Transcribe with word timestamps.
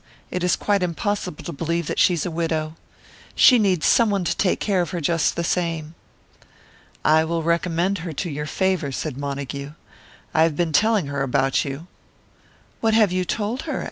It 0.31 0.43
is 0.43 0.55
quite 0.55 0.81
impossible 0.81 1.43
to 1.43 1.51
believe 1.53 1.85
that 1.85 1.99
she's 1.99 2.25
a 2.25 2.31
widow. 2.31 2.75
She 3.35 3.59
needs 3.59 3.85
someone 3.85 4.23
to 4.23 4.35
take 4.35 4.59
care 4.59 4.81
of 4.81 4.89
her 4.89 4.99
just 4.99 5.35
the 5.35 5.43
same." 5.43 5.93
"I 7.05 7.23
will 7.23 7.43
recommend 7.43 7.99
her 7.99 8.11
to 8.11 8.29
your 8.31 8.47
favour," 8.47 8.91
said 8.91 9.15
Montague. 9.15 9.73
"I 10.33 10.41
have 10.41 10.55
been 10.55 10.71
telling 10.73 11.05
her 11.05 11.21
about 11.21 11.63
you." 11.63 11.85
"What 12.79 12.95
have 12.95 13.11
you 13.11 13.25
told 13.25 13.61
her?" 13.69 13.79